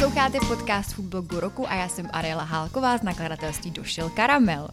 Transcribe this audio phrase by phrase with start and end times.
[0.00, 4.68] Posloucháte podcast Foodblogu roku a já jsem Ariela Hálková z nakladatelství Došel Karamel.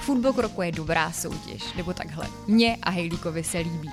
[0.00, 2.28] Foodblog roku je dobrá soutěž, nebo takhle.
[2.46, 3.90] Mně a Hejlíkovi se líbí.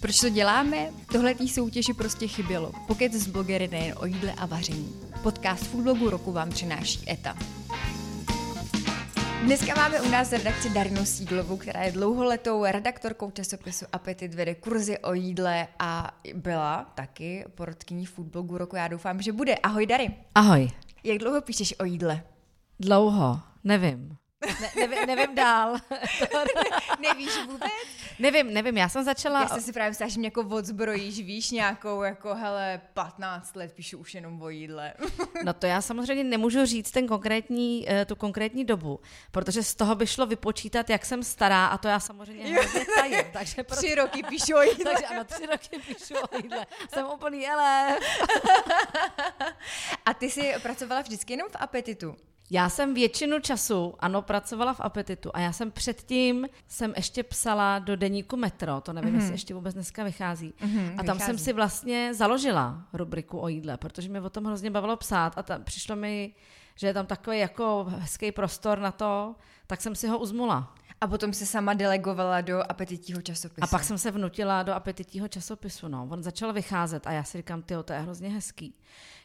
[0.00, 0.90] Proč to děláme?
[1.12, 2.72] Tohle tý soutěži prostě chybělo.
[2.86, 4.92] Pokud z blogery nejen o jídle a vaření.
[5.22, 7.36] Podcast Foodblogu roku vám přináší ETA.
[9.44, 14.98] Dneska máme u nás redakci Darinu Sídlovou, která je dlouholetou redaktorkou časopisu Apetit, vede kurzy
[14.98, 18.76] o jídle a byla taky porodkyní foodblogu roku.
[18.76, 19.54] Já doufám, že bude.
[19.54, 20.14] Ahoj Dary.
[20.34, 20.70] Ahoj.
[21.04, 22.22] Jak dlouho píšeš o jídle?
[22.80, 24.16] Dlouho, nevím.
[24.60, 25.76] Ne, nevím, nevím dál.
[27.00, 27.70] Nevíš vůbec?
[28.20, 29.40] Nevím, nevím, já jsem začala...
[29.40, 33.72] Já jsem si právě myslela, že mě jako odzbrojíš, víš, nějakou jako, hele, 15 let
[33.72, 34.94] píšu už jenom o jídle.
[35.44, 39.94] no to já samozřejmě nemůžu říct ten konkrétní, eh, tu konkrétní dobu, protože z toho
[39.94, 43.24] by šlo vypočítat, jak jsem stará a to já samozřejmě hrozně tajím.
[43.32, 43.82] Takže proto...
[43.82, 44.84] Tři roky píšu o jídle.
[44.84, 46.66] takže ano, tři roky píšu o jídle.
[46.94, 47.98] Jsem úplný ele.
[50.06, 52.16] a ty jsi pracovala vždycky jenom v apetitu?
[52.52, 57.78] Já jsem většinu času, ano, pracovala v Apetitu a já jsem předtím, jsem ještě psala
[57.78, 59.16] do deníku Metro, to nevím, mm-hmm.
[59.16, 60.54] jestli ještě vůbec dneska vychází.
[60.60, 61.20] Mm-hmm, a tam vychází.
[61.20, 65.42] jsem si vlastně založila rubriku o jídle, protože mě o tom hrozně bavilo psát a
[65.42, 66.34] tam přišlo mi,
[66.76, 69.34] že je tam takový jako hezký prostor na to,
[69.66, 70.74] tak jsem si ho uzmula.
[71.00, 73.64] A potom se sama delegovala do apetitního časopisu.
[73.64, 75.88] A pak jsem se vnutila do apetitního časopisu.
[75.88, 76.08] No.
[76.10, 78.74] On začal vycházet a já si říkám, ty to je hrozně hezký.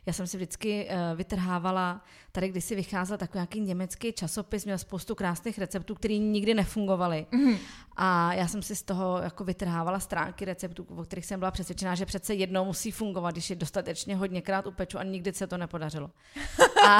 [0.05, 4.77] Já jsem si vždycky uh, vytrhávala, tady když si vycházel takový nějaký německý časopis, měl
[4.77, 7.25] spoustu krásných receptů, které nikdy nefungovaly.
[7.31, 7.57] Mm-hmm.
[7.97, 11.95] A já jsem si z toho jako vytrhávala stránky receptů, o kterých jsem byla přesvědčená,
[11.95, 16.11] že přece jednou musí fungovat, když je dostatečně hodněkrát upeču a nikdy se to nepodařilo.
[16.87, 16.99] A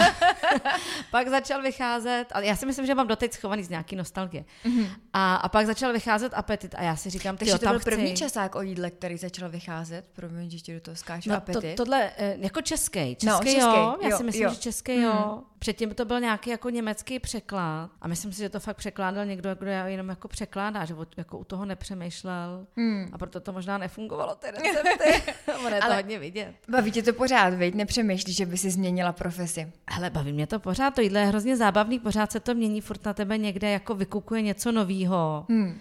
[1.11, 4.45] pak začal vycházet, a já si myslím, že mám doteď schovaný z nějaký nostalgie.
[4.65, 4.89] Mm-hmm.
[5.13, 7.89] A, a pak začal vycházet apetit a já si říkám, Takže to byl chci...
[7.89, 11.75] první časák o jídle, který začal vycházet, promiň, že ti do toho skáču no, apetit.
[11.75, 14.49] To, tohle, eh, jako český, český, no, český jo, já jo, si myslím, jo.
[14.49, 15.35] že český jo.
[15.35, 15.43] Mm.
[15.59, 19.55] Předtím to byl nějaký jako německý překlad a myslím si, že to fakt překládal někdo,
[19.55, 23.09] kdo jenom jako překládá, že jako u toho nepřemýšlel hmm.
[23.13, 25.33] a proto to možná nefungovalo ty recepty.
[25.65, 26.55] Ono je to hodně vidět.
[26.69, 27.73] Baví tě to pořád, veď?
[27.73, 29.71] Nepřemýšlíš, že by si změnila profesi?
[29.87, 33.05] Ale baví mě to pořád, to jídlo je hrozně zábavný, pořád se to mění, furt
[33.05, 35.45] na tebe někde jako vykukuje něco novýho.
[35.49, 35.79] Hmm.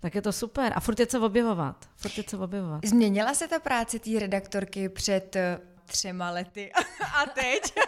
[0.00, 0.72] Tak je to super.
[0.76, 1.76] A furt je co objevovat.
[1.96, 2.80] Furt je co objevovat.
[2.86, 5.36] Změnila se ta práce té redaktorky před
[5.86, 6.72] třema lety
[7.14, 7.78] a teď.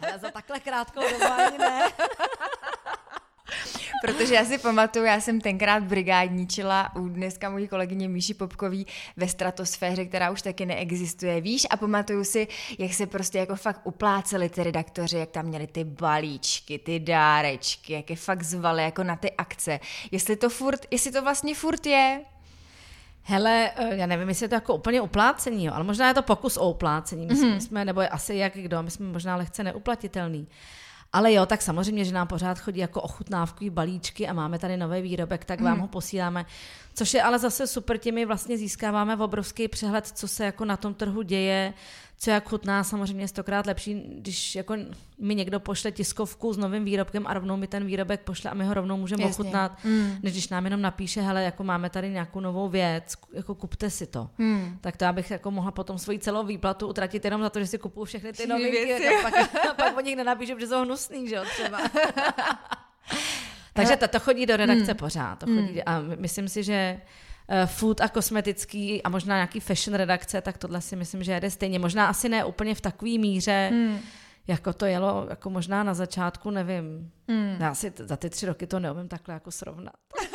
[0.00, 1.82] Ale za takhle krátkou dobu ani ne.
[4.00, 8.86] Protože já si pamatuju, já jsem tenkrát brigádničila u dneska mojí kolegyně Míši Popkový
[9.16, 11.66] ve stratosféře, která už taky neexistuje, víš?
[11.70, 12.48] A pamatuju si,
[12.78, 17.92] jak se prostě jako fakt upláceli ty redaktoři, jak tam měli ty balíčky, ty dárečky,
[17.92, 19.80] jak je fakt zvali jako na ty akce.
[20.10, 22.24] Jestli to furt, jestli to vlastně furt je,
[23.22, 26.22] Hele, eh, já nevím, jestli je to jako úplně uplácení, jo, ale možná je to
[26.22, 27.26] pokus o uplácení.
[27.26, 27.56] My mm-hmm.
[27.56, 30.48] jsme, nebo asi jak kdo, my jsme možná lehce neuplatitelný.
[31.12, 35.02] Ale jo, tak samozřejmě, že nám pořád chodí jako ochutnávkový balíčky a máme tady nový
[35.02, 35.80] výrobek, tak vám mm.
[35.80, 36.46] ho posíláme.
[36.94, 40.94] Což je ale zase super, těmi vlastně získáváme obrovský přehled, co se jako na tom
[40.94, 41.74] trhu děje,
[42.22, 44.76] co jak chutná, samozřejmě stokrát lepší, když jako
[45.18, 48.64] mi někdo pošle tiskovku s novým výrobkem a rovnou mi ten výrobek pošle a my
[48.64, 50.16] ho rovnou můžeme ochutnat, mm.
[50.22, 54.06] než když nám jenom napíše, hele, jako máme tady nějakou novou věc, jako kupte si
[54.06, 54.30] to.
[54.38, 54.78] Mm.
[54.80, 57.66] Tak to já bych jako mohla potom svoji celou výplatu utratit jenom za to, že
[57.66, 59.34] si kupuju všechny ty novinky a pak,
[59.70, 61.78] a pak o nich nenapíšu, že jsou hnusný, že jo, třeba.
[63.72, 64.98] Takže to, to chodí do redakce mm.
[64.98, 65.38] pořád.
[65.38, 65.82] To chodí, mm.
[65.86, 67.00] A myslím si, že
[67.66, 71.78] food a kosmetický a možná nějaký fashion redakce, tak tohle si myslím, že jede stejně.
[71.78, 73.98] Možná asi ne úplně v takové míře, hmm.
[74.46, 77.10] jako to jelo jako možná na začátku, nevím.
[77.28, 77.56] Hmm.
[77.60, 79.94] Já si za ty tři roky to neumím takhle jako srovnat.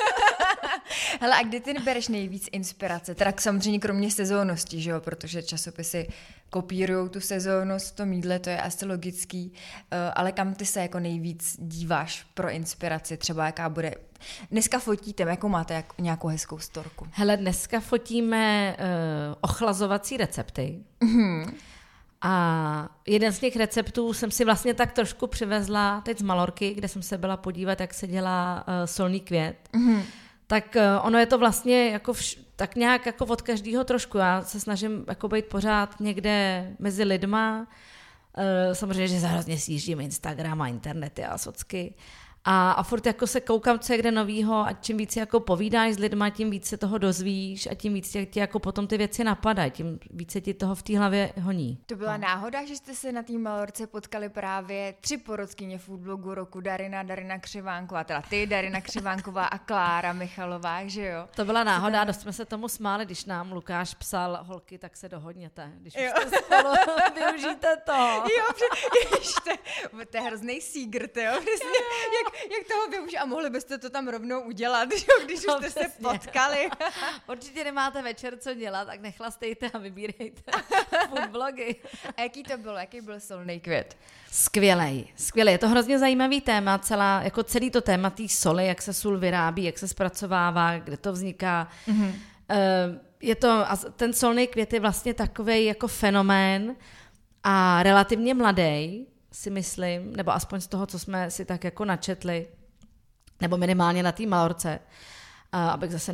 [1.21, 3.15] Hele, a kdy ty bereš nejvíc inspirace?
[3.15, 5.01] Teda samozřejmě kromě sezónnosti, že jo?
[5.01, 6.07] Protože časopisy
[6.49, 9.51] kopírují tu sezónnost v tom jídle, to je asi logický.
[9.51, 13.17] Uh, ale kam ty se jako nejvíc díváš pro inspiraci?
[13.17, 13.93] Třeba jaká bude...
[14.51, 17.07] Dneska fotíte, jakou máte jak, nějakou hezkou storku?
[17.11, 18.85] Hele, dneska fotíme uh,
[19.41, 20.79] ochlazovací recepty.
[21.01, 21.53] Mm-hmm.
[22.21, 26.87] A jeden z těch receptů jsem si vlastně tak trošku přivezla teď z Malorky, kde
[26.87, 29.55] jsem se byla podívat, jak se dělá uh, solný květ.
[29.73, 30.03] Mm-hmm
[30.47, 34.17] tak eh, ono je to vlastně jako vš- tak nějak jako od každého trošku.
[34.17, 37.67] Já se snažím jako být pořád někde mezi lidma.
[38.37, 41.93] Eh, samozřejmě, že se hrozně sjíždím Instagram a internety a socky.
[42.47, 45.93] A, a furt jako se koukám, co je kde novýho a čím víc jako povídáš
[45.93, 48.97] s lidma, tím víc se toho dozvíš a tím víc tě, tě jako potom ty
[48.97, 51.77] věci napadají, tím více ti toho v té hlavě honí.
[51.85, 52.23] To byla no.
[52.23, 57.39] náhoda, že jste se na té malorce potkali právě tři porodkyně foodblogu roku, Darina, Darina
[57.39, 61.27] Křivánková, teda ty, Darina Křivánková a Klára Michalová, že jo?
[61.35, 65.09] To byla náhoda, dost jsme se tomu smáli, když nám Lukáš psal, holky, tak se
[65.09, 66.11] dohodněte, když jo.
[66.17, 66.73] už spolu,
[67.15, 67.93] využijte to.
[68.37, 68.45] Jo,
[69.43, 71.79] to, to je hrozný sígr, jo, přesně,
[72.17, 75.53] jak, jak toho využít a mohli byste to tam rovnou udělat, že jo, když no,
[75.53, 75.89] už jste přesně.
[75.89, 76.69] se potkali.
[77.29, 80.51] Určitě nemáte večer co dělat, tak nechlastejte a vybírejte
[81.09, 81.75] food blogy.
[82.17, 83.97] A jaký to bylo, jaký byl solný květ?
[84.31, 85.53] Skvělej, skvělej.
[85.53, 89.17] Je to hrozně zajímavý téma, celá, jako celý to téma té soli, jak se sůl
[89.17, 91.69] vyrábí, jak se zpracovává, kde to vzniká.
[91.87, 92.13] Mm-hmm.
[93.21, 96.75] Je to, a ten solný květ je vlastně takový jako fenomén
[97.43, 102.47] a relativně mladý, si myslím, nebo aspoň z toho, co jsme si tak jako načetli,
[103.41, 104.79] nebo minimálně na té malorce,
[105.51, 106.13] abych zase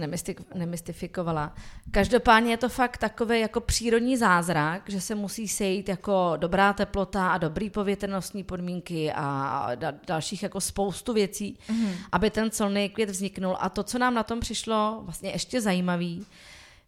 [0.53, 1.53] nemystifikovala.
[1.91, 7.31] Každopádně je to fakt takový jako přírodní zázrak, že se musí sejít jako dobrá teplota
[7.31, 9.69] a dobrý povětrnostní podmínky a
[10.07, 11.95] dalších jako spoustu věcí, mm-hmm.
[12.11, 13.57] aby ten solný květ vzniknul.
[13.59, 16.25] A to, co nám na tom přišlo vlastně ještě zajímavý,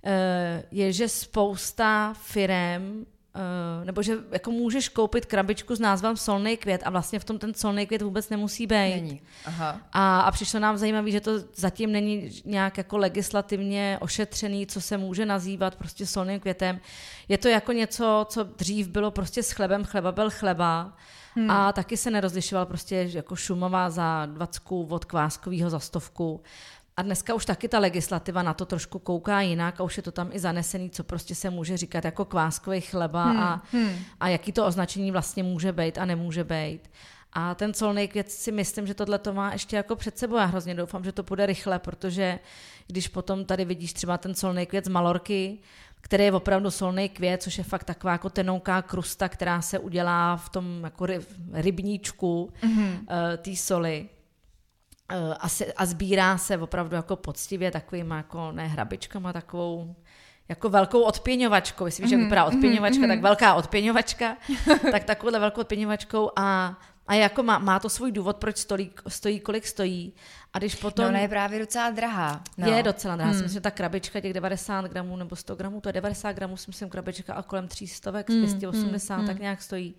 [0.04, 6.58] eh, je, že spousta firem Uh, nebo že jako můžeš koupit krabičku s názvem solný
[6.58, 8.96] květ a vlastně v tom ten solný květ vůbec nemusí být.
[8.96, 9.22] Není.
[9.46, 9.82] Aha.
[9.94, 14.98] A, a přišlo nám zajímavé, že to zatím není nějak jako legislativně ošetřený, co se
[14.98, 16.80] může nazývat prostě solným květem.
[17.28, 20.98] Je to jako něco, co dřív bylo prostě s chlebem, chleba byl chleba.
[21.36, 21.52] Hmm.
[21.52, 26.42] A taky se nerozlišoval prostě jako šumová za dvacku od kváskového za stovku.
[26.98, 30.12] A dneska už taky ta legislativa na to trošku kouká jinak a už je to
[30.12, 33.96] tam i zanesený, co prostě se může říkat jako kváskový chleba hmm, a, hmm.
[34.20, 36.90] a jaký to označení vlastně může být a nemůže být.
[37.34, 40.36] A ten solný květ si myslím, že tohle to má ještě jako před sebou.
[40.36, 42.40] Já hrozně doufám, že to půjde rychle, protože
[42.88, 45.58] když potom tady vidíš třeba ten solný květ z Malorky,
[46.02, 50.38] který je opravdu solný květ, což je fakt taková jako tenouká krusta, která se udělá
[50.38, 51.08] v tom jako
[51.52, 52.92] rybníčku mm-hmm.
[52.92, 53.08] uh,
[53.38, 54.10] té soli,
[55.40, 59.96] a, se, a sbírá se opravdu jako poctivě takovýma jako ne hrabičkama, takovou
[60.50, 64.38] jako velkou odpěňovačkou, jestli víš, mm, jak mhm, vypadá mhm, odpěňovačka, mm, tak velká odpěňovačka,
[64.92, 66.78] tak takovouhle velkou odpěňovačkou a,
[67.08, 70.14] a jako má, má to svůj důvod, proč stojí, stojí, kolik stojí.
[70.54, 71.04] A když potom...
[71.06, 72.44] No, ona je právě docela drahá.
[72.58, 72.68] No.
[72.68, 73.32] Je docela drahá.
[73.32, 73.36] Mm.
[73.38, 76.66] Myslím, že ta krabička těch 90 gramů nebo 100 gramů, to je 90 gramů, si
[76.68, 79.96] myslím, krabička a kolem 300, mm, 280, mm, tak nějak stojí.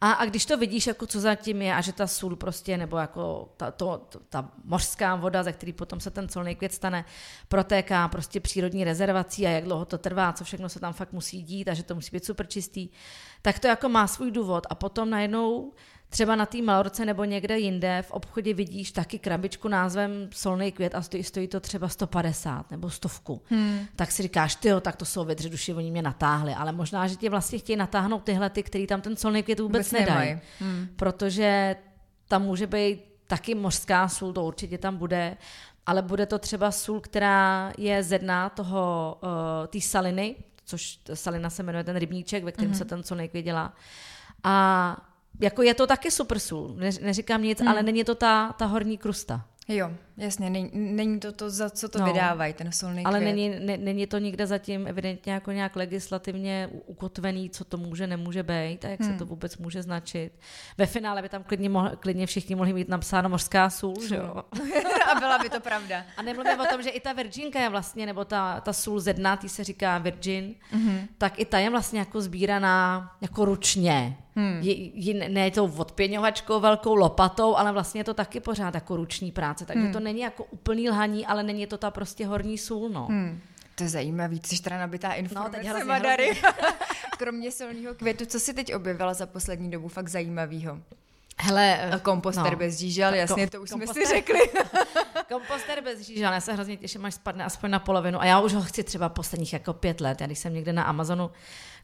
[0.00, 2.96] A, a když to vidíš, jako co zatím je a že ta sůl prostě, nebo
[2.96, 7.04] jako ta, to, to, ta mořská voda, ze který potom se ten solný květ stane,
[7.48, 11.42] protéká prostě přírodní rezervací a jak dlouho to trvá, co všechno se tam fakt musí
[11.42, 12.88] dít a že to musí být super čistý,
[13.42, 14.66] tak to jako má svůj důvod.
[14.70, 15.72] A potom najednou
[16.08, 20.94] třeba na té Malorce nebo někde jinde v obchodě vidíš taky krabičku názvem solný květ
[20.94, 23.42] a stojí, stojí to třeba 150 nebo stovku.
[23.46, 23.86] Hmm.
[23.96, 27.16] Tak si říkáš, ty tak to jsou vědře duši, oni mě natáhli, ale možná, že
[27.16, 30.38] ti vlastně chtějí natáhnout tyhle, ty, který tam ten solný květ vůbec, vůbec nedají.
[30.60, 30.88] Hmm.
[30.96, 31.76] Protože
[32.28, 35.36] tam může být taky mořská sůl, to určitě tam bude,
[35.86, 41.50] ale bude to třeba sůl, která je ze dna toho, uh, té saliny, což salina
[41.50, 42.78] se jmenuje ten rybníček, ve kterém mm-hmm.
[42.78, 43.72] se ten solný květ dělá.
[44.44, 44.96] A
[45.40, 47.68] jako je to taky super sůl, ne, neříkám nic, hmm.
[47.68, 49.44] ale není to ta, ta horní krusta.
[49.68, 53.48] Jo, jasně, není, není to to, za co to no, vydávají, ten solný Ale není,
[53.48, 58.84] ne, není to nikde zatím evidentně jako nějak legislativně ukotvený, co to může, nemůže být
[58.84, 59.12] a jak hmm.
[59.12, 60.32] se to vůbec může značit.
[60.78, 64.34] Ve finále by tam klidně, mohli, klidně všichni mohli mít napsáno mořská sůl, že jo?
[65.12, 66.04] a byla by to pravda.
[66.16, 69.12] A nemluvím o tom, že i ta virginka je vlastně, nebo ta, ta sůl ze
[69.12, 71.08] dna, tý se říká virgin, mm-hmm.
[71.18, 74.16] tak i ta je vlastně jako sbíraná jako ručně.
[74.36, 74.58] Hmm.
[74.62, 79.32] Je, je, ne tou odpěňovačkou, velkou lopatou, ale vlastně je to taky pořád jako ruční
[79.32, 79.66] práce.
[79.66, 79.92] Takže hmm.
[79.92, 82.88] to není jako úplný lhaní, ale není to ta prostě horní sůl.
[82.88, 83.06] No.
[83.06, 83.40] Hmm.
[83.74, 86.30] To je zajímavý, jsi teda nabitá informace, no, teď hrozně, Madary.
[87.18, 90.78] Kromě solního květu, co si teď objevila za poslední dobu fakt zajímavého?
[91.38, 94.40] Hele, komposter no, bez žížal, jasně, to už komposter, jsme si řekli.
[95.28, 98.20] komposter bez žížal, já se hrozně těším, až spadne aspoň na polovinu.
[98.20, 100.20] A já už ho chci třeba posledních jako pět let.
[100.20, 101.30] Já když jsem někde na Amazonu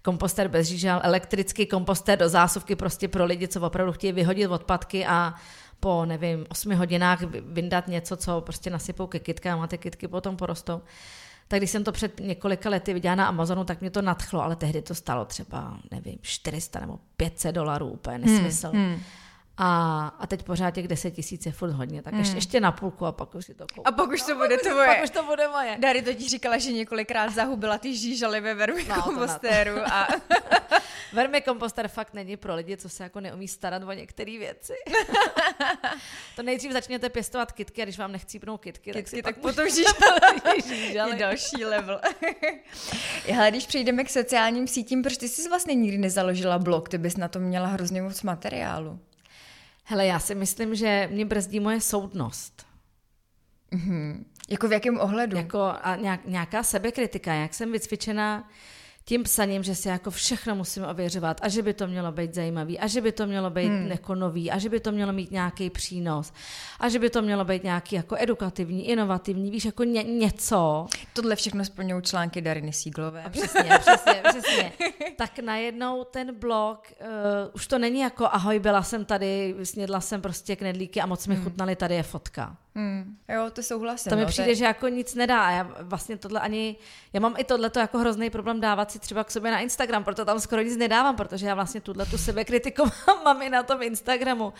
[0.02, 5.06] komposter bez žížal, elektrický komposter do zásuvky prostě pro lidi, co opravdu chtějí vyhodit odpadky
[5.06, 5.34] a
[5.80, 10.36] po, nevím, osmi hodinách vyndat něco, co prostě nasypou ke kytkám a ty kytky potom
[10.36, 10.80] porostou.
[11.48, 14.56] Tak když jsem to před několika lety viděla na Amazonu, tak mě to nadchlo, ale
[14.56, 18.68] tehdy to stalo třeba, nevím, 400 nebo 500 dolarů, úplně nesmysl.
[18.68, 19.02] Hmm, hmm.
[19.64, 22.36] A, a teď pořád těch 10 tisíc je furt hodně, tak ještě, hmm.
[22.36, 23.82] ještě na půlku a pak už si to koupím.
[23.84, 24.86] A pak už to bude tvoje.
[24.86, 25.76] Pak už to bude moje.
[25.78, 29.78] Dary to ti říkala, že několikrát zahubila ty žížaly ve vermi no, kompostéru.
[29.92, 30.08] A...
[31.12, 34.72] Vermikomposter fakt není pro lidi, co se jako neumí starat o některé věci.
[36.36, 39.42] to nejdřív začněte pěstovat kitky a když vám nechcípnou kitky, Kitky, tak si tak pak
[39.42, 39.64] potom
[41.00, 42.00] ale- je další level.
[43.28, 46.88] Hele, když přejdeme k sociálním sítím, proč ty jsi vlastně nikdy nezaložila blog?
[46.88, 49.00] Ty bys na to měla hrozně moc materiálu.
[49.92, 52.66] Hele, já si myslím, že mě brzdí moje soudnost.
[54.50, 55.36] Jako v jakém ohledu?
[55.36, 58.50] Jako a nějak, nějaká sebekritika, jak jsem vycvičená
[59.04, 62.78] tím psaním, že si jako všechno musím ověřovat a že by to mělo být zajímavý
[62.78, 63.86] a že by to mělo být hmm.
[63.86, 66.32] jako nový a že by to mělo mít nějaký přínos
[66.80, 70.86] a že by to mělo být nějaký jako edukativní, inovativní, víš, jako ně, něco.
[71.12, 73.24] Tohle všechno splňují články Dariny Sídlové.
[73.30, 74.72] Přesně, přesně, přesně.
[75.16, 77.06] Tak najednou ten blog, uh,
[77.54, 81.36] už to není jako ahoj, byla jsem tady, snědla jsem prostě knedlíky a moc mi
[81.36, 82.56] chutnaly, tady je fotka.
[82.74, 83.16] Hmm.
[83.28, 84.10] Jo, to souhlasím.
[84.10, 85.42] To mi no, přijde, je- že jako nic nedá.
[85.42, 86.76] A já vlastně tohle ani,
[87.12, 90.24] já mám i tohle jako hrozný problém dávat si třeba k sobě na Instagram, proto
[90.24, 92.82] tam skoro nic nedávám, protože já vlastně tuhle tu sebekritiku
[93.24, 94.52] mám i na tom Instagramu.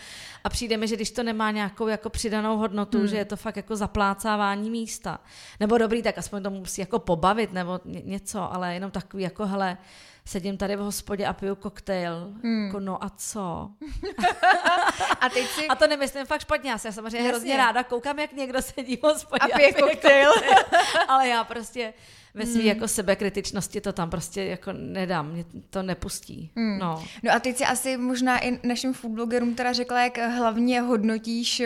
[0.43, 3.07] A přijde mi, že když to nemá nějakou jako přidanou hodnotu, hmm.
[3.07, 5.19] že je to fakt jako zaplácávání místa.
[5.59, 9.45] Nebo dobrý, tak aspoň to musí jako pobavit nebo ně, něco, ale jenom takový jako
[9.45, 9.77] hele,
[10.25, 12.33] sedím tady v hospodě a piju koktejl.
[12.43, 12.65] Hmm.
[12.65, 13.69] Jako no a co?
[15.21, 15.67] A teď si...
[15.67, 17.29] A to nemyslím fakt špatně, já se samozřejmě Jasně.
[17.29, 20.31] hrozně ráda koukám, jak někdo sedí v hospodě A pije koktejl.
[21.07, 21.93] ale já prostě
[22.33, 26.51] ve své jako sebekritičnosti to tam prostě jako nedám, mě to nepustí.
[26.55, 27.03] No.
[27.23, 31.59] No a teď si asi možná i našim foodblogerům teda řekla, jak hlavně hodnotíš,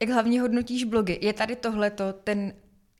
[0.00, 1.18] jak hlavně hodnotíš blogy.
[1.22, 2.52] Je tady tohleto ten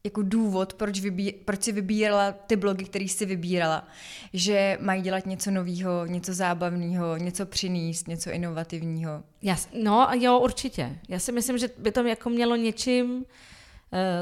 [0.04, 3.88] jako důvod, proč, vybí, proč si vybírala ty blogy, který si vybírala.
[4.32, 9.22] Že mají dělat něco nového, něco zábavného, něco přinést, něco inovativního.
[9.42, 10.98] Jas, no jo, určitě.
[11.08, 13.24] Já si myslím, že by to jako mělo něčím uh,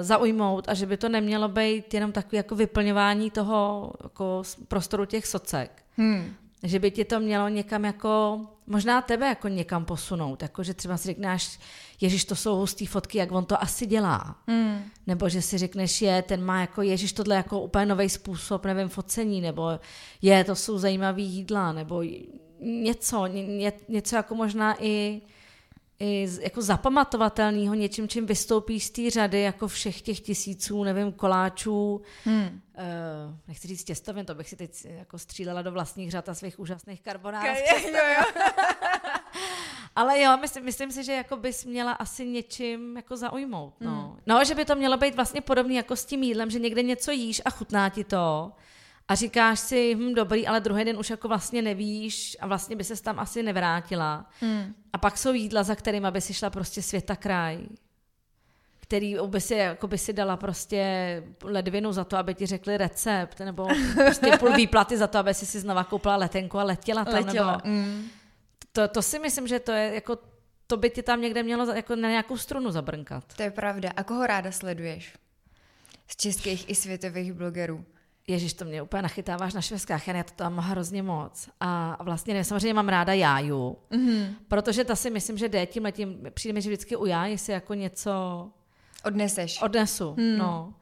[0.00, 5.26] zaujmout a že by to nemělo být jenom takový jako vyplňování toho jako prostoru těch
[5.26, 5.82] socek.
[5.97, 6.35] Hmm.
[6.62, 10.96] Že by ti to mělo někam jako, možná tebe jako někam posunout, jako že třeba
[10.96, 11.58] si řekneš,
[12.00, 14.36] ježiš, to jsou hustý fotky, jak on to asi dělá.
[14.46, 14.82] Hmm.
[15.06, 18.88] Nebo že si řekneš, je, ten má jako, ježiš, tohle jako úplně nový způsob, nevím,
[18.88, 19.80] focení, nebo
[20.22, 22.02] je, to jsou zajímavý jídla, nebo
[22.60, 25.20] něco, ně, ně, něco jako možná i,
[26.00, 32.02] i jako zapamatovatelného, něčím, čím vystoupíš z té řady, jako všech těch tisíců, nevím, koláčů,
[32.24, 32.60] Hmm.
[32.78, 36.58] uh, nechci říct těstovin, to bych si teď jako střílela do vlastních řad a svých
[36.58, 37.00] úžasných
[38.18, 38.42] jo.
[39.96, 43.74] Ale jo, myslím, myslím si, že jako bys měla asi něčím jako zaujmout.
[43.80, 44.16] No.
[44.26, 47.10] no, že by to mělo být vlastně podobný jako s tím jídlem, že někde něco
[47.10, 48.52] jíš a chutná ti to
[49.08, 52.84] a říkáš si, hm, dobrý, ale druhý den už jako vlastně nevíš a vlastně by
[52.84, 54.30] ses tam asi nevrátila.
[54.40, 54.74] Hmm.
[54.92, 57.58] A pak jsou jídla, za kterými by si šla prostě světa kraj
[58.88, 63.40] který by si, jako by si dala prostě ledvinu za to, aby ti řekli recept,
[63.40, 67.14] nebo prostě půl výplaty za to, aby si si znova koupila letenku a letěla tam.
[67.14, 67.60] Letěla.
[67.64, 68.04] Nebo, Mm.
[68.72, 70.18] to, to si myslím, že to je jako,
[70.66, 73.24] to by ti tam někde mělo jako na nějakou strunu zabrnkat.
[73.36, 73.90] To je pravda.
[73.96, 75.14] A koho ráda sleduješ?
[76.08, 77.84] Z českých i světových blogerů.
[78.28, 81.49] Ježíš, to mě úplně nachytáváš na švestkách, já to tam mám hrozně moc.
[81.61, 84.26] A vlastně ne, samozřejmě mám ráda Jáju, Mm-hmm.
[84.49, 87.52] protože ta si myslím, že jde tím letím, přijde mi, že vždycky u Jáji si
[87.52, 88.12] jako něco
[89.04, 89.62] Odneseš.
[89.62, 90.38] odnesu, hmm.
[90.38, 90.75] no.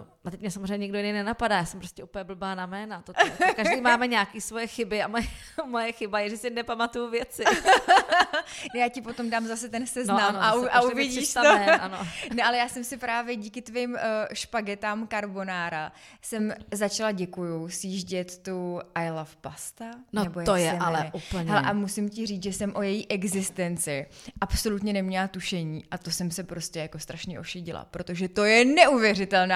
[0.00, 3.02] Uh, a teď mě samozřejmě nikdo jiný nenapadá, já jsem prostě úplně blbá na jména.
[3.02, 5.22] To, to, to, každý máme nějaké svoje chyby a moje,
[5.66, 7.44] moje chyba je, že si nepamatuju věci.
[8.74, 11.48] Já ti potom dám zase ten seznam ano, a, u, a uvidíš 300 to.
[11.48, 11.98] jmén, ano.
[12.34, 13.98] Ne, ale já jsem si právě díky tvým uh,
[14.32, 15.92] špagetám carbonara
[16.22, 19.84] jsem začala, děkuju, sjíždět tu I love pasta.
[20.12, 21.12] No nebo to je ale jmenuje.
[21.14, 24.06] úplně- Hele, a musím ti říct, že jsem o její existenci
[24.40, 28.64] absolutně neměla tušení a to jsem se prostě jako strašně ošidila, protože to je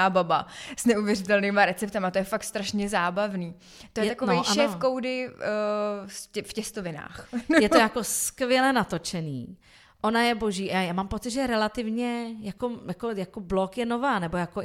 [0.00, 3.54] neuvěřitelná baba s neuvěřitelnýma receptama, to je fakt strašně zábavný.
[3.92, 4.54] To je, Je- takový no, ano.
[4.54, 7.28] šéf koudy uh, v těstovinách.
[7.61, 9.57] Je to jako skvěle natočený.
[10.02, 10.73] Ona je boží.
[10.73, 14.61] A já mám pocit, že je relativně, jako, jako, jako blog je nová, nebo jako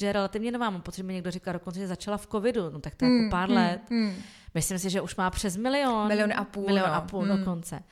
[0.00, 0.70] že je relativně nová.
[0.70, 3.16] Mám pocit, že mi někdo říká dokonce, že začala v covidu, no tak to je
[3.16, 3.80] jako pár let.
[3.90, 4.14] Hmm.
[4.54, 6.08] Myslím si, že už má přes milion.
[6.08, 6.94] Milion a půl, Milion no.
[6.94, 7.38] a půl Hmm.
[7.38, 7.82] dokonce.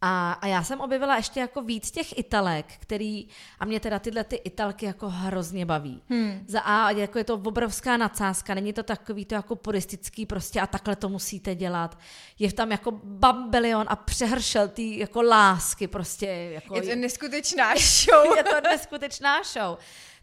[0.00, 3.28] A, a já jsem objevila ještě jako víc těch italek, který,
[3.60, 6.02] a mě teda tyhle ty italky jako hrozně baví.
[6.08, 6.44] Hmm.
[6.48, 10.66] Za A, jako je to obrovská nadsázka, není to takový to jako puristický prostě a
[10.66, 11.98] takhle to musíte dělat.
[12.38, 16.26] Je tam jako bambelion a přehršel ty jako lásky prostě.
[16.26, 18.36] Jako Je to neskutečná show.
[18.36, 19.78] je to neskutečná show.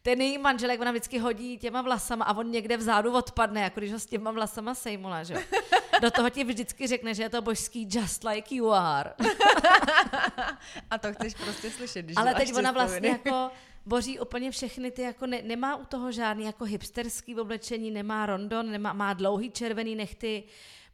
[0.06, 3.92] Ten její manželek, ona vždycky hodí těma vlasama a on někde vzadu odpadne, jako když
[3.92, 5.36] ho s těma vlasama sejmula, že.
[6.02, 9.14] Do toho ti vždycky řekne, že je to božský just like you are.
[10.90, 13.52] A to chceš prostě slyšet, když Ale teď ona vlastně jako
[13.86, 18.72] boří úplně všechny ty, jako ne, nemá u toho žádný jako hipsterský oblečení, nemá rondon,
[18.72, 20.44] nemá, má dlouhý červený nechty,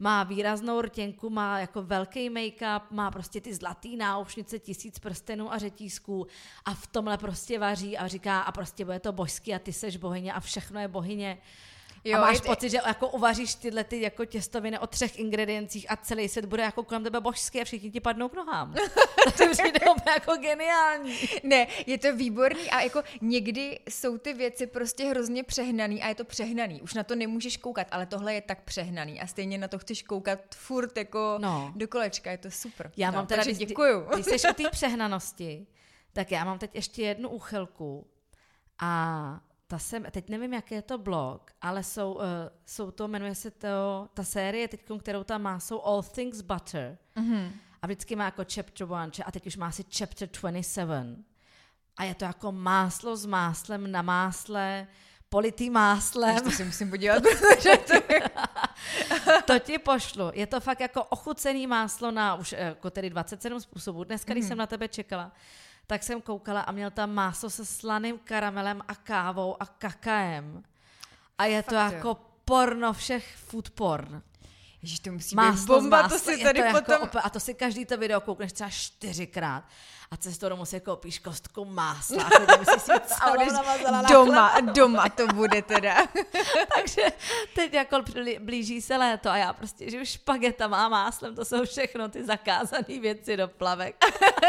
[0.02, 5.58] má výraznou rtěnku, má jako velký make-up, má prostě ty zlatý náušnice, tisíc prstenů a
[5.58, 6.28] řetízků
[6.66, 9.98] a v tomhle prostě vaří a říká a prostě bude to božský a ty seš
[9.98, 11.38] bohyně a všechno je bohyně.
[12.04, 15.92] Jo, a máš je, pocit, že jako uvaříš tyhle ty jako těstoviny o třech ingrediencích
[15.92, 18.74] a celý svět bude jako kolem tebe božský a všichni ti padnou k nohám.
[19.38, 21.16] to přijde jako geniální.
[21.44, 26.16] Ne, je to výborný a jako někdy jsou ty věci prostě hrozně přehnaný a je
[26.16, 26.82] to přehnaný.
[26.82, 30.04] Už na to nemůžeš koukat, ale tohle je tak přehnaný a stejně na to chceš
[30.04, 31.74] koukat furt jako no.
[31.76, 32.92] do kolečka, je to super.
[32.98, 34.02] Já no, mám teda, takže děkuju.
[34.14, 35.68] Když jsi u té přehnanosti,
[36.14, 38.08] tak já mám teď ještě jednu úchylku
[38.80, 42.22] a ta jsem, teď nevím, jaký je to blog, ale jsou, uh,
[42.66, 46.98] jsou to, jmenuje se to, ta série, teď, kterou tam má, jsou All Things Butter.
[47.16, 47.52] Mm-hmm.
[47.82, 51.26] A vždycky má jako chapter one, a teď už má asi chapter 27.
[51.98, 54.88] A je to jako máslo s máslem na másle,
[55.30, 56.44] politý máslem.
[56.44, 57.94] to si musím podívat, protože to
[59.46, 60.32] To ti pošlu.
[60.34, 64.04] Je to fakt jako ochucený máslo na už jako tedy 27 způsobů.
[64.04, 64.48] Dneska, když mm.
[64.48, 65.32] jsem na tebe čekala,
[65.92, 70.64] tak jsem koukala a měl tam máso se slaným karamelem a kávou a kakaem.
[71.38, 72.18] A je Fakt to jako jo.
[72.46, 74.22] porno všech food porn.
[74.84, 77.02] Ježiš, to musí Máslo být bomba, to si tady to potom...
[77.02, 79.64] Jako, a to si každý to video koukneš třeba čtyřikrát
[80.14, 85.96] a cestou domů si koupíš kostku másla a si a doma, doma to bude teda.
[86.76, 87.02] Takže
[87.56, 87.98] teď jako
[88.40, 93.00] blíží se léto a já prostě žiju špagetama a máslem, to jsou všechno ty zakázané
[93.00, 93.96] věci do plavek.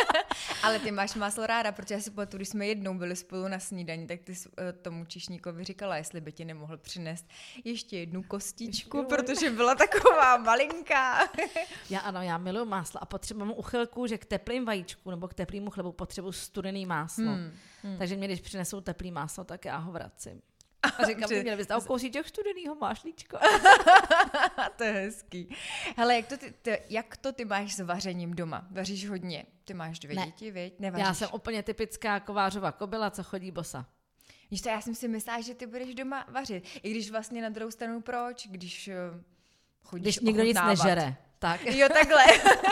[0.63, 3.59] Ale ty máš máslo ráda, protože já si pamatuju, když jsme jednou byli spolu na
[3.59, 7.27] snídaní, tak ty eh, tomu čišníkovi říkala, jestli by ti nemohl přinést
[7.65, 11.29] ještě jednu kostičku, protože byla taková malinká.
[11.91, 15.71] já ano, já miluji máslo a potřebuji uchylku, že k teplým vajíčku nebo k teplýmu
[15.71, 17.33] chlebu potřebuji studený máslo.
[17.33, 17.53] Hmm,
[17.83, 17.99] hmm.
[17.99, 20.43] Takže mě, když přinesou teplý máslo, tak já ho vracím.
[20.99, 21.75] A říkám, že měli byste
[22.11, 23.39] těch studenýho mášlíčko.
[24.77, 25.57] to je hezký.
[25.97, 28.67] Hele, jak to, ty, ty, jak to ty máš s vařením doma?
[28.71, 29.47] Vaříš hodně?
[29.65, 30.27] Ty máš dvě ne.
[30.27, 30.75] děti, viď?
[30.79, 31.07] Nevaříš?
[31.07, 33.87] Já jsem úplně typická kovářová kobila, co chodí bosa.
[34.51, 36.65] Víš to, já jsem si myslela, že ty budeš doma vařit.
[36.83, 39.21] I když vlastně na druhou stranu proč, když uh,
[39.85, 41.17] chodíš Když nikdo nic nežere.
[41.39, 41.61] Tak.
[41.67, 42.25] Jo, takhle.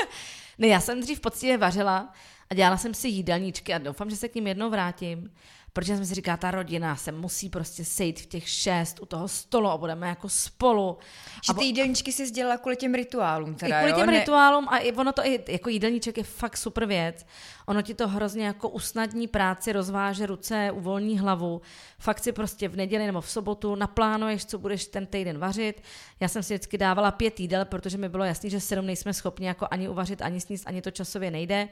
[0.58, 2.12] ne, já jsem dřív poctivě vařila
[2.50, 5.32] a dělala jsem si jídelníčky a doufám, že se k ním jednou vrátím,
[5.72, 9.28] protože jsem si říká, ta rodina se musí prostě sejít v těch šest u toho
[9.28, 10.98] stolu a budeme jako spolu.
[11.46, 13.96] Že ty jídelníčky si dělala kvůli těm rituálům teda, I kvůli jo?
[13.96, 14.18] těm ne...
[14.18, 17.26] rituálům a i ono to i, jako jídelníček je fakt super věc.
[17.66, 21.60] Ono ti to hrozně jako usnadní práci, rozváže ruce, uvolní hlavu.
[21.98, 25.82] Fakt si prostě v neděli nebo v sobotu naplánuješ, co budeš ten týden vařit.
[26.20, 29.46] Já jsem si vždycky dávala pět jídel, protože mi bylo jasný, že sedm nejsme schopni
[29.46, 31.68] jako ani uvařit, ani sníst, ani to časově nejde.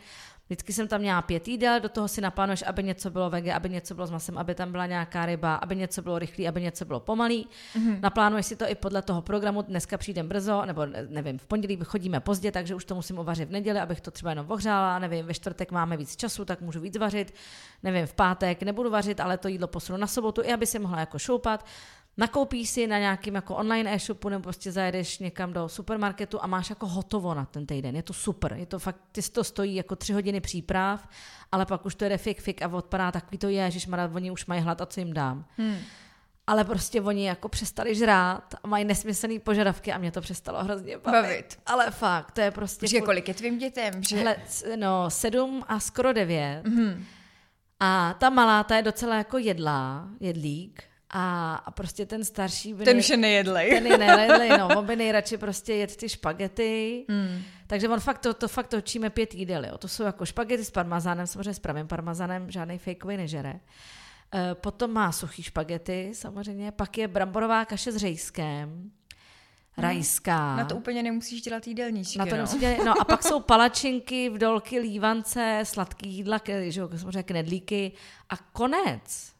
[0.48, 3.70] Vždycky jsem tam měla pět jídel, do toho si naplánuješ, aby něco bylo vege, aby
[3.70, 6.84] něco bylo s masem, aby tam byla nějaká ryba, aby něco bylo rychlý, aby něco
[6.84, 7.48] bylo pomalý.
[7.76, 8.00] Mm-hmm.
[8.00, 9.62] Naplánuješ si to i podle toho programu.
[9.62, 13.52] Dneska přijdem brzo, nebo nevím, v pondělí chodíme pozdě, takže už to musím uvařit v
[13.52, 14.98] neděli, abych to třeba jenom ohřála.
[14.98, 17.34] Nevím, ve čtvrtek máme víc času, tak můžu víc vařit.
[17.82, 21.00] Nevím, v pátek nebudu vařit, ale to jídlo posunu na sobotu, i aby si mohla
[21.00, 21.64] jako šoupat
[22.18, 26.70] nakoupíš si na nějakým jako online e-shopu nebo prostě zajedeš někam do supermarketu a máš
[26.70, 27.96] jako hotovo na ten týden.
[27.96, 28.52] Je to super.
[28.52, 31.08] Je to fakt, ty to stojí jako tři hodiny příprav,
[31.52, 33.80] ale pak už to jde fik, fik a odpadá takový to je, že
[34.14, 35.44] oni už mají hlad a co jim dám.
[35.56, 35.76] Hmm.
[36.46, 40.98] Ale prostě oni jako přestali žrát a mají nesmyslné požadavky a mě to přestalo hrozně
[40.98, 41.22] bavit.
[41.22, 41.58] bavit.
[41.66, 42.86] Ale fakt, to je prostě...
[42.86, 44.02] Že kolik je tvým dětem?
[44.08, 44.16] Že...
[44.16, 44.36] Hele,
[44.76, 46.62] no, sedm a skoro devět.
[46.64, 47.04] Mm-hmm.
[47.80, 50.87] A ta malá, ta je docela jako jedlá, jedlík.
[51.10, 52.84] A, a prostě ten starší by...
[52.84, 53.70] Ten už je nejedlej.
[53.70, 54.68] Ten je nejedlej, no.
[54.78, 57.04] On by nejradši prostě jet ty špagety.
[57.08, 57.42] Hmm.
[57.66, 59.78] Takže on fakt to, to fakt točíme pět jídel, jo.
[59.78, 63.60] To jsou jako špagety s parmazánem, samozřejmě s pravým parmazánem, žádný fakeový nežere.
[64.34, 66.72] E, potom má suchý špagety, samozřejmě.
[66.72, 68.68] Pak je bramborová kaše s řejskem.
[68.68, 68.92] Hmm.
[69.78, 70.56] Rajská.
[70.56, 72.18] Na to úplně nemusíš dělat jídelníčky.
[72.18, 72.36] Na to no.
[72.36, 77.92] Nemusíš dělat, no a pak jsou palačinky, vdolky, lívance, sladký jídla, že, samozřejmě knedlíky
[78.30, 79.32] a konec.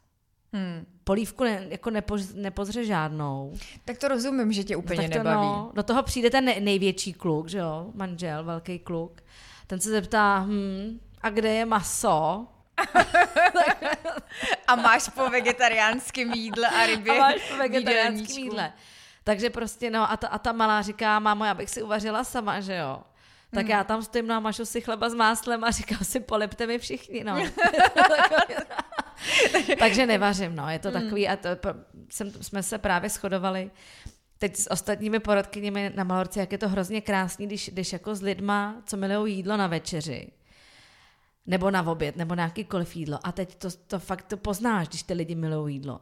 [0.53, 0.85] Hmm.
[1.09, 3.53] Polívku ne, jako nepoz, nepozře žádnou.
[3.85, 5.47] Tak to rozumím, že tě úplně no, to, nebaví.
[5.47, 9.21] No, do toho přijde ten největší kluk, že jo, manžel, velký kluk.
[9.67, 12.47] Ten se zeptá, hm, a kde je maso?
[14.67, 18.73] a máš po vegetariánském jídle a rybě A máš po vegetariánském jídle.
[19.23, 22.59] Takže prostě, no a ta, a ta malá říká, mámo, já bych si uvařila sama,
[22.59, 23.01] že jo.
[23.53, 23.71] Tak mm.
[23.71, 27.23] já tam stojím na mašu si chleba s máslem a říkám si, polepte mi všichni,
[27.23, 27.37] no.
[29.79, 31.01] Takže nevařím, no, je to hmm.
[31.01, 31.49] takový, a to,
[32.09, 33.71] jsem, jsme se právě shodovali
[34.37, 38.21] teď s ostatními porodkyněmi na Malorci, jak je to hrozně krásný, když jdeš jako s
[38.21, 40.31] lidma, co milují jídlo na večeři.
[41.45, 43.19] nebo na oběd, nebo na jakýkoliv jídlo.
[43.23, 46.01] A teď to, to fakt to poznáš, když ty lidi milují jídlo.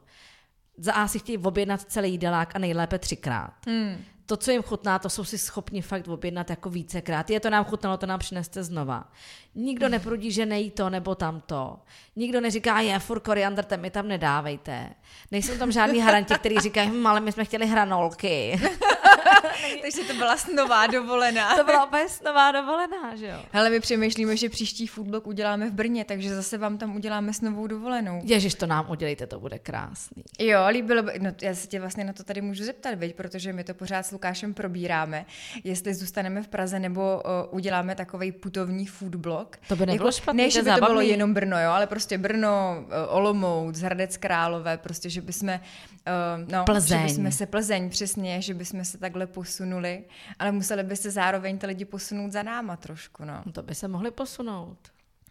[0.77, 3.53] Za A si chtějí objednat celý jídelák a nejlépe třikrát.
[3.67, 4.03] Hmm.
[4.27, 7.29] To, co jim chutná, to jsou si schopni fakt objednat jako vícekrát.
[7.29, 9.11] Je to nám chutnalo, to nám přineste znova.
[9.55, 11.79] Nikdo neprudí, že nejí to nebo tamto.
[12.15, 14.89] Nikdo neříká, je, furt koriandr, ten mi tam nedávejte.
[15.31, 18.61] Nejsou tam žádní haranti, kteří říkají, hm, ale my jsme chtěli hranolky.
[19.81, 21.55] Takže to byla snová dovolená.
[21.55, 23.39] to byla úplně snová dovolená, že jo.
[23.51, 27.41] Hele, my přemýšlíme, že příští foodblog uděláme v Brně, takže zase vám tam uděláme s
[27.41, 28.21] novou dovolenou.
[28.23, 30.23] Ježiš, to nám udělejte, to bude krásný.
[30.39, 33.53] Jo, líbilo by, no já se tě vlastně na to tady můžu zeptat, veď, protože
[33.53, 35.25] my to pořád s Lukášem probíráme,
[35.63, 39.57] jestli zůstaneme v Praze nebo uh, uděláme takový putovní foodblog.
[39.67, 42.17] To by nebylo jako, špatný, Ne, že by to bylo jenom Brno, jo, ale prostě
[42.17, 46.99] Brno, uh, Olomouc, Hradec Králové, prostě, že bychom, uh, no, Plzeň.
[46.99, 50.03] že bychom se Plzeň, přesně, že bychom se takhle posunuli,
[50.39, 53.41] ale museli by se zároveň ty lidi posunout za náma trošku, no.
[53.45, 54.77] no to by se mohli posunout.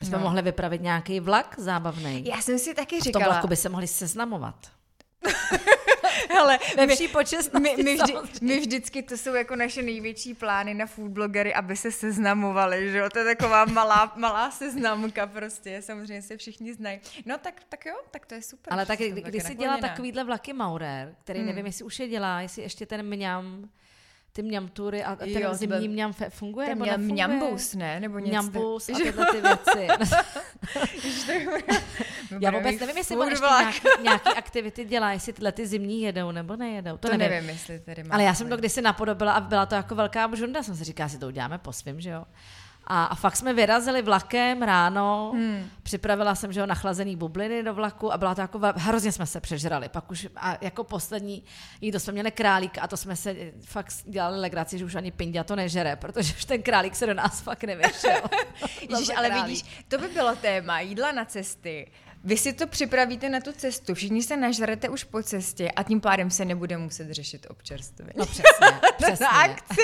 [0.01, 0.25] My jsme no.
[0.25, 2.25] mohli vypravit nějaký vlak zábavný.
[2.25, 3.25] Já jsem si taky říkala.
[3.25, 4.76] A v tom vlaku by se mohli seznamovat.
[6.41, 10.75] Ale ve vší počestnosti my, my, vždy, my vždycky, to jsou jako naše největší plány
[10.75, 16.23] na foodblogery, aby se seznamovali, že jo, to je taková malá, malá seznamka prostě, samozřejmě
[16.23, 17.01] se všichni znají.
[17.27, 18.73] No tak, tak jo, tak to je super.
[18.73, 21.49] Ale tak, kdy, když si dělá takovýhle vlaky Maurer, který hmm.
[21.49, 23.69] nevím, jestli už je dělá, jestli ještě ten mňam,
[24.33, 27.15] ty mňamtury a ten jo, zimní mňam funguje ten nebo nefunguje?
[27.15, 28.01] Mňambus, ne?
[28.01, 28.31] Nebo něco.
[28.31, 29.89] Mňambus a tyhle ty věci.
[32.41, 36.31] Já vůbec nevím, jestli on ještě nějaký, nějaký aktivity dělá, jestli tyhle ty zimní jedou
[36.31, 36.97] nebo nejedou.
[36.97, 37.31] To, to nevím.
[37.31, 40.63] nevím, jestli tedy Ale já jsem to kdysi napodobila a byla to jako velká bžunda,
[40.63, 42.25] jsem si říkala, si to uděláme po svým, že jo.
[42.89, 45.71] A, a fakt jsme vyrazili vlakem ráno, hmm.
[45.83, 49.41] připravila jsem, že jo, nachlazený bubliny do vlaku a byla to jako, hrozně jsme se
[49.41, 49.89] přežrali.
[49.89, 51.45] Pak už a jako poslední
[51.81, 55.45] jídlo jsme měli králíka a to jsme se fakt dělali legraci, že už ani pindia
[55.45, 58.21] to nežere, protože už ten králík se do nás fakt nevěšel.
[58.91, 61.91] Ježíš, ale vidíš, to by bylo téma, jídla na cesty.
[62.27, 66.01] Vy si to připravíte na tu cestu, všichni se nažrete už po cestě a tím
[66.01, 68.13] pádem se nebude muset řešit občerstvení.
[68.17, 69.25] No přesně, přesně.
[69.25, 69.81] na akci.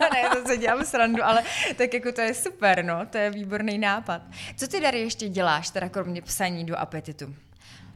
[0.12, 1.42] ne, to se dělám srandu, ale
[1.76, 4.22] tak jako to je super, no, to je výborný nápad.
[4.56, 7.34] Co ty tady ještě děláš, teda kromě psaní do apetitu?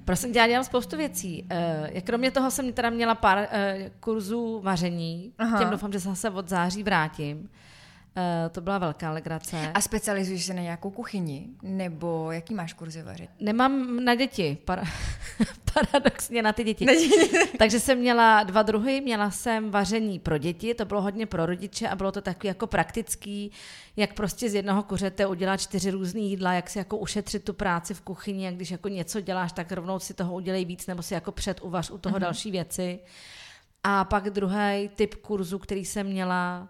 [0.04, 1.48] Prosím já dělám spoustu věcí.
[1.92, 3.46] Uh, kromě toho jsem teda měla pár uh,
[4.00, 5.33] kurzů vaření.
[5.38, 5.59] Aha.
[5.59, 7.50] Těm doufám, že se zase od září vrátím.
[8.16, 9.70] Uh, to byla velká legrace.
[9.74, 11.48] A specializuješ se na nějakou kuchyni?
[11.62, 13.31] Nebo jaký máš kurzy vařit?
[13.40, 14.83] Nemám na děti, para,
[15.74, 16.87] paradoxně na ty děti.
[17.59, 21.88] Takže jsem měla dva druhy, měla jsem vaření pro děti, to bylo hodně pro rodiče
[21.88, 23.53] a bylo to takový jako praktický,
[23.96, 27.94] jak prostě z jednoho kuřete udělat čtyři různé jídla, jak si jako ušetřit tu práci
[27.94, 31.14] v kuchyni, jak když jako něco děláš, tak rovnou si toho udělej víc, nebo si
[31.14, 32.20] jako předuvaž u toho uh-huh.
[32.20, 32.98] další věci.
[33.83, 36.68] A pak druhý typ kurzu, který jsem měla,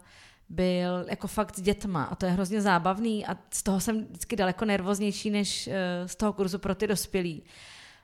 [0.55, 4.37] byl jako fakt s dětma a to je hrozně zábavný a z toho jsem vždycky
[4.37, 7.43] daleko nervóznější než eh, z toho kurzu pro ty dospělí.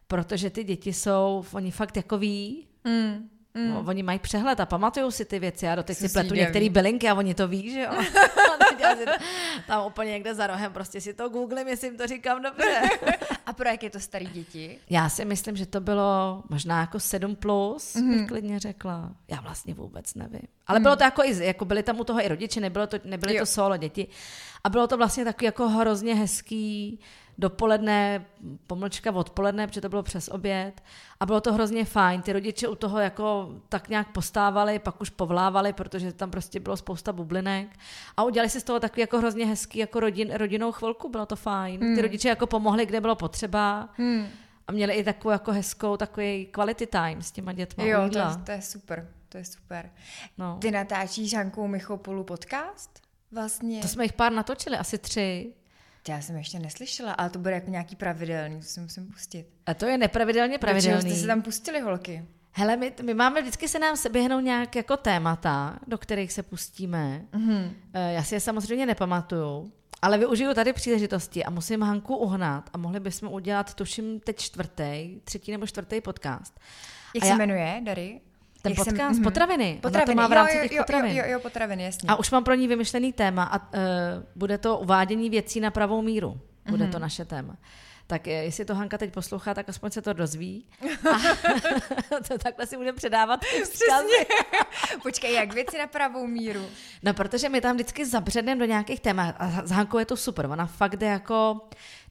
[0.06, 3.30] Protože ty děti jsou, oni fakt jako ví, mm.
[3.54, 3.70] Mm.
[3.70, 5.66] No, oni mají přehled a pamatují si ty věci.
[5.66, 7.90] Já doteď si pletu některé bylinky a oni to ví, že jo.
[9.66, 12.80] tam úplně někde za rohem prostě si to googlím, jestli jim to říkám dobře.
[13.46, 14.78] a pro jak je to starý děti?
[14.90, 18.18] Já si myslím, že to bylo možná jako 7 plus, mm-hmm.
[18.18, 19.12] bych klidně řekla.
[19.28, 20.42] Já vlastně vůbec nevím.
[20.66, 20.82] Ale mm.
[20.82, 23.42] bylo to jako, i, jako byli tam u toho i rodiče, nebylo to, nebyly jo.
[23.42, 24.08] to solo děti.
[24.64, 27.00] A bylo to vlastně takový jako hrozně hezký,
[27.40, 28.26] dopoledne,
[28.66, 30.82] pomlčka odpoledne, protože to bylo přes oběd
[31.20, 32.22] a bylo to hrozně fajn.
[32.22, 36.76] Ty rodiče u toho jako tak nějak postávali, pak už povlávali, protože tam prostě bylo
[36.76, 37.68] spousta bublinek
[38.16, 41.36] a udělali si z toho takový jako hrozně hezký jako rodin, rodinnou chvilku, bylo to
[41.36, 41.80] fajn.
[41.80, 41.94] Hmm.
[41.94, 43.88] Ty rodiče jako pomohli, kde bylo potřeba.
[43.96, 44.26] Hmm.
[44.66, 47.84] A měli i takovou jako hezkou, takový quality time s těma dětma.
[47.84, 49.90] Jo, to, to je super, to je super.
[50.38, 50.58] No.
[50.60, 53.00] Ty natáčíš Hankou Michopolu podcast?
[53.32, 53.80] Vlastně.
[53.80, 55.54] To jsme jich pár natočili, asi tři.
[56.08, 59.46] Já jsem ještě neslyšela, ale to bude jako nějaký pravidelný, to si musím pustit.
[59.66, 61.02] A to je nepravidelně pravidelný.
[61.02, 62.24] Protože jste se tam pustili, holky?
[62.52, 67.24] Hele, my, my máme, vždycky se nám běhnou nějak jako témata, do kterých se pustíme.
[67.32, 67.70] Mm-hmm.
[68.10, 73.00] Já si je samozřejmě nepamatuju, ale využiju tady příležitosti a musím Hanku uhnat a mohli
[73.00, 76.60] bychom udělat, tuším, teď čtvrtý, třetí nebo čtvrtý podcast.
[77.14, 78.20] Jak a se já, jmenuje, Dary?
[78.62, 78.96] Ten podcast?
[78.96, 79.22] Jsem, mm-hmm.
[79.22, 79.78] Potraviny.
[79.82, 80.14] Potraviny.
[80.14, 81.16] To má v rámci jo, jo, těch potravin.
[81.16, 82.08] Jo, jo, jo, potraviny, jasně.
[82.08, 83.80] A už mám pro ní vymyšlený téma a uh,
[84.36, 86.40] bude to uvádění věcí na pravou míru.
[86.70, 86.92] Bude mm-hmm.
[86.92, 87.56] to naše téma.
[88.10, 90.66] Tak jestli to Hanka teď poslouchá, tak aspoň se to dozví.
[91.10, 91.18] A
[92.28, 94.26] to takhle si budeme předávat Přesně.
[95.02, 96.66] Počkej, jak věci na pravou míru?
[97.02, 100.46] No, protože my tam vždycky zabředneme do nějakých témat a s Hankou je to super.
[100.46, 101.60] Ona fakt jde jako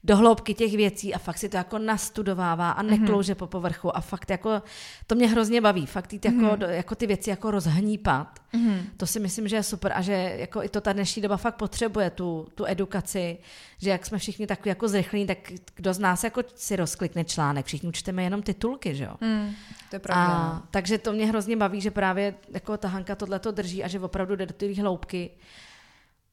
[0.04, 3.36] do hloubky těch věcí a fakt si to jako nastudovává a neklouže mm-hmm.
[3.36, 4.62] po povrchu a fakt jako,
[5.06, 6.68] to mě hrozně baví, fakt jít jako, mm-hmm.
[6.68, 8.40] jako ty věci jako rozhnípat.
[8.54, 8.80] Mm-hmm.
[8.96, 11.54] To si myslím, že je super a že jako i to ta dnešní doba fakt
[11.54, 13.38] potřebuje tu, tu edukaci,
[13.78, 15.38] že jak jsme všichni takový jako zrychlení, tak
[15.74, 19.14] kdo z nás jako si rozklikne článek, všichni čteme jenom titulky, že jo?
[19.20, 19.54] Mm,
[19.90, 20.34] to je pravda.
[20.34, 20.62] A, no.
[20.70, 24.00] takže to mě hrozně baví, že právě jako ta Hanka tohle to drží a že
[24.00, 25.30] opravdu jde do těch hloubky.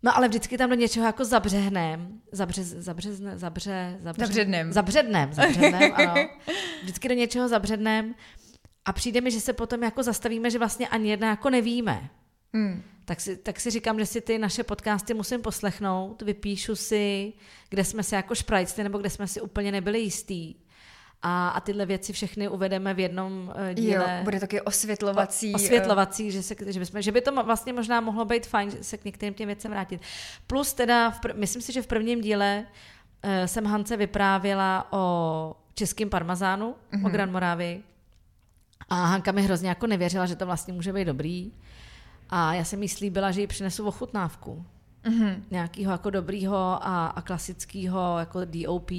[0.07, 4.73] No ale vždycky tam do něčeho jako zabřehnem, zabře, zabřezne, zabře, zabře, zabřednem.
[4.73, 6.15] Zabřednem, zabřednem, ano.
[6.83, 8.15] Vždycky do něčeho zabřednem
[8.85, 12.09] a přijde mi, že se potom jako zastavíme, že vlastně ani jedna jako nevíme.
[12.53, 12.83] Hmm.
[13.05, 17.33] Tak, si, tak si říkám, že si ty naše podcasty musím poslechnout, vypíšu si,
[17.69, 20.55] kde jsme se jako šprajcli, nebo kde jsme si úplně nebyli jistý
[21.21, 24.17] a, a tyhle věci všechny uvedeme v jednom uh, díle.
[24.17, 25.53] Jo, bude taky osvětlovací.
[25.53, 28.97] O, osvětlovací, že, se, že, bychom, že by to vlastně možná mohlo být fajn se
[28.97, 30.01] k některým těm věcem vrátit.
[30.47, 36.09] Plus teda, v, myslím si, že v prvním díle uh, jsem Hance vyprávěla o českém
[36.09, 37.05] parmazánu, mm-hmm.
[37.05, 37.83] o Gran Moravi.
[38.89, 41.51] A Hanka mi hrozně jako nevěřila, že to vlastně může být dobrý.
[42.29, 44.65] A já jsem jí slíbila, že jí přinesu ochutnávku.
[45.03, 45.43] Mm-hmm.
[45.51, 48.91] Nějakého jako dobrýho a, a klasického jako DOP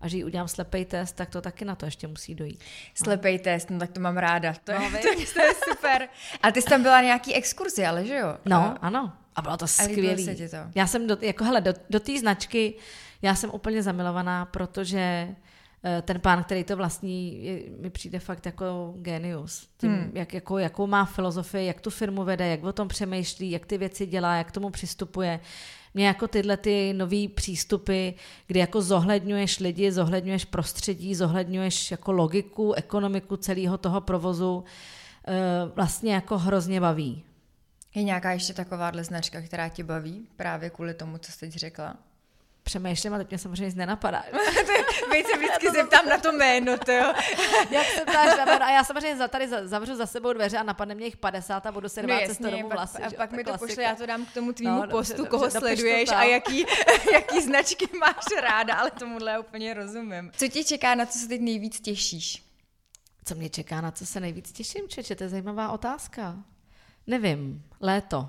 [0.00, 2.64] a že jí udělám slepej test, tak to taky na to ještě musí dojít.
[2.94, 3.44] Slepej no.
[3.44, 4.54] test, no tak to mám ráda.
[4.64, 6.08] To, no, je, to, to je super.
[6.42, 8.36] A ty jsi tam byla nějaký exkurzi, ale že jo?
[8.44, 8.78] No, a...
[8.80, 9.12] ano.
[9.36, 10.36] A bylo to skvělé.
[10.74, 12.74] Já jsem do, jako hele, do, do té značky,
[13.22, 15.28] já jsem úplně zamilovaná, protože
[15.84, 19.68] eh, ten pán, který to vlastní, je, mi přijde fakt jako genius.
[19.76, 20.10] Tím, hmm.
[20.14, 23.78] jak, jako, jakou má filozofii, jak tu firmu vede, jak o tom přemýšlí, jak ty
[23.78, 25.40] věci dělá, jak tomu přistupuje
[25.96, 28.10] mě jako tyhle ty nový přístupy,
[28.46, 34.64] kdy jako zohledňuješ lidi, zohledňuješ prostředí, zohledňuješ jako logiku, ekonomiku celého toho provozu,
[35.28, 35.32] eh,
[35.74, 37.24] vlastně jako hrozně baví.
[37.94, 41.96] Je nějaká ještě takováhle značka, která tě baví právě kvůli tomu, co jsi teď řekla?
[42.66, 44.24] Přemýšlím a teď mě samozřejmě nic nenapadá.
[45.12, 47.12] Víc se vždycky zeptám na to jméno, to jo.
[47.70, 51.04] Jak se ptáš a já samozřejmě za, tady zavřu za sebou dveře a napadne mě
[51.04, 53.02] jich 50 a budu se rvát no cestou domů vlasy.
[53.02, 55.44] A pak mi to pošle, já to dám k tomu tvýmu no, postu, dobře, koho
[55.44, 56.66] dobře, sleduješ a jaký,
[57.12, 60.30] jaký značky máš ráda, ale tomuhle já úplně rozumím.
[60.36, 62.42] Co tě čeká, na co se teď nejvíc těšíš?
[63.24, 66.36] Co mě čeká, na co se nejvíc těším, čeče, to je zajímavá otázka.
[67.06, 68.28] Nevím, léto.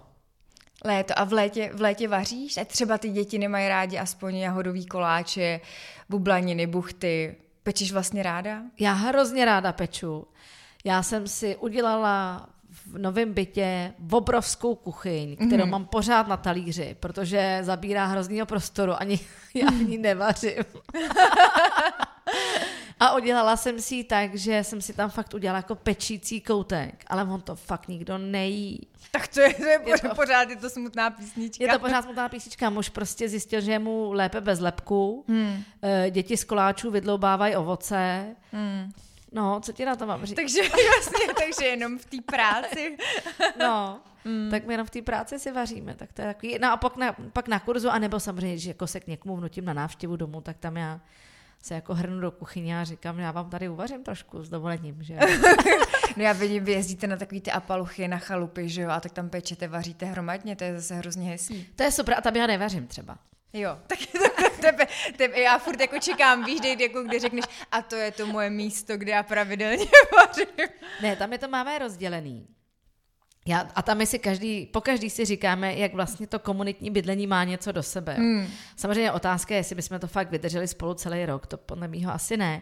[0.86, 1.20] Léto.
[1.20, 2.58] A v létě, v létě vaříš?
[2.58, 5.60] A třeba ty děti nemají rádi aspoň jahodový koláče,
[6.10, 7.36] bublaniny, buchty.
[7.63, 8.62] Pečeš vlastně ráda?
[8.80, 10.28] Já hrozně ráda peču.
[10.84, 15.72] Já jsem si udělala v novém bytě obrovskou kuchyň, kterou mm.
[15.72, 19.20] mám pořád na talíři, protože zabírá hroznýho prostoru, ani
[19.54, 20.63] já v ní nevařím.
[23.00, 27.04] A udělala jsem si ji tak, že jsem si tam fakt udělala jako pečící koutek,
[27.08, 28.88] ale on to fakt nikdo nejí.
[29.12, 31.64] Tak to je, to je, je to, pořád, je to smutná písnička.
[31.64, 32.70] Je to pořád smutná písnička.
[32.70, 35.26] Muž prostě zjistil, že je mu lépe bez lepku.
[35.28, 35.64] Hmm.
[35.82, 38.26] Eh, děti z koláčů vydloubávají ovoce.
[38.52, 38.92] Hmm.
[39.32, 40.36] No, co ti na to mám říct?
[40.36, 42.98] Takže vlastně, takže jenom v té práci.
[43.60, 44.48] no, mm.
[44.52, 46.98] tak my jenom v té práci si vaříme, tak to je takový, no a pak
[46.98, 50.42] na, pak na kurzu, anebo samozřejmě, že jako se k někomu vnutím na návštěvu domů,
[50.42, 51.00] tak tam já
[51.63, 55.20] se jako hrnu do kuchyně a říkám, já vám tady uvařím trošku s dovolením, že
[56.17, 59.12] No já vidím, vy jezdíte na takový ty apaluchy na chalupy, že jo, a tak
[59.12, 61.67] tam pečete, vaříte hromadně, to je zase hrozně hezký.
[61.76, 63.17] To je super, a tam já nevařím třeba.
[63.54, 64.00] Jo, tak
[64.62, 68.28] tebe, tebe, já furt jako čekám, víš, dej, jako kdy řekneš, a to je to
[68.28, 70.70] moje místo, kde já pravidelně vařím.
[71.02, 72.48] Ne, tam je to máme rozdělený.
[73.48, 77.28] Já, a tam my si každý, po každý si říkáme, jak vlastně to komunitní bydlení
[77.28, 78.14] má něco do sebe.
[78.14, 78.48] Hmm.
[78.76, 82.38] Samozřejmě otázka je, jestli bychom to fakt vydrželi spolu celý rok, to podle mýho asi
[82.38, 82.62] ne.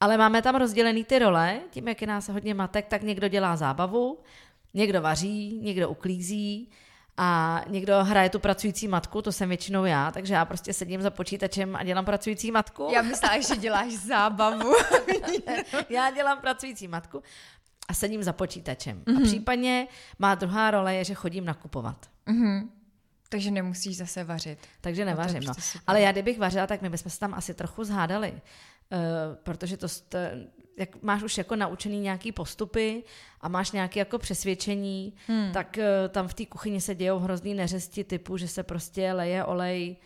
[0.00, 3.56] Ale máme tam rozdělený ty role, tím, jak je nás hodně matek, tak někdo dělá
[3.56, 4.18] zábavu,
[4.74, 6.70] někdo vaří, někdo uklízí,
[7.16, 11.10] a někdo hraje tu pracující matku, to jsem většinou já, takže já prostě sedím za
[11.10, 12.88] počítačem a dělám pracující matku.
[12.94, 14.72] Já myslela, že děláš zábavu.
[15.88, 17.22] já dělám pracující matku
[17.88, 19.00] a sedím za počítačem.
[19.00, 19.16] Mm-hmm.
[19.16, 19.22] A mhm.
[19.22, 22.08] případně má druhá role je, že chodím nakupovat.
[22.26, 22.68] Mm-hmm.
[23.28, 24.58] Takže nemusíš zase vařit.
[24.80, 25.54] Takže nevařím, no.
[25.54, 28.32] Prostě Ale já kdybych vařila, tak my bychom se tam asi trochu zhádali.
[28.32, 28.98] Uh,
[29.42, 30.18] protože to, to,
[30.76, 33.02] jak máš už jako naučený nějaký postupy
[33.40, 35.52] a máš nějaké jako přesvědčení, hmm.
[35.52, 39.44] tak uh, tam v té kuchyni se dějou hrozný neřesti typu, že se prostě leje
[39.44, 39.96] olej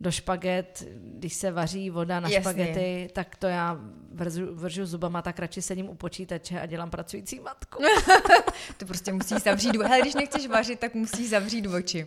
[0.00, 2.40] do špaget, když se vaří voda na Jasně.
[2.40, 3.78] špagety, tak to já
[4.12, 7.82] vržu, vržu zubama, tak radši sedím u počítače a dělám pracující matku.
[8.76, 12.06] to prostě musíš zavřít, hele, když nechceš vařit, tak musíš zavřít oči.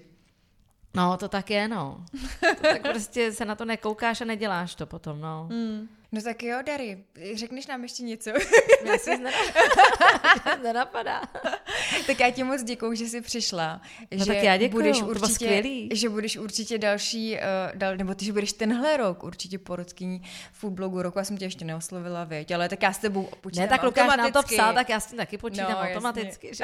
[0.94, 2.06] No, to tak je, no.
[2.42, 5.48] To tak prostě se na to nekoukáš a neděláš to potom, no.
[5.52, 5.90] Mm.
[6.12, 8.30] No tak jo, Dary, řekneš nám ještě něco?
[8.86, 9.12] Já si
[10.64, 11.22] nenapadá.
[12.08, 13.82] tak já ti moc děkuju, že jsi přišla.
[14.12, 15.90] No že tak já děkuju, budeš určitě, skvělý.
[15.94, 17.40] Že budeš určitě další, uh,
[17.78, 20.22] dal, nebo ty, že budeš tenhle rok určitě porodkyní
[20.54, 21.20] foodblogu roku.
[21.20, 24.18] Já jsem tě ještě neoslovila, věď, ale tak já s tebou počítám Ne, tak Lukáš
[24.18, 26.56] nám to psal, tak já s tím taky počítám no, automaticky.
[26.56, 26.64] Že?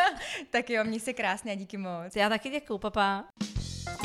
[0.50, 2.16] tak jo, měj se krásně a díky moc.
[2.16, 3.24] Já taky děkuju, papa.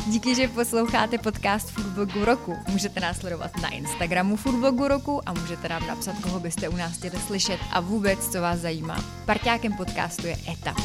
[0.08, 2.58] Díky, že posloucháte podcast Foodblogu roku.
[2.72, 6.98] Můžete nás sledovat na Instagramu Foodblogu roku a můžete nám napsat, koho byste u nás
[6.98, 9.04] chtěli slyšet a vůbec, co vás zajímá.
[9.26, 10.76] Parťákem podcastu je ETA.